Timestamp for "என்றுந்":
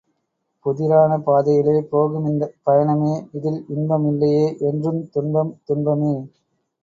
4.69-5.01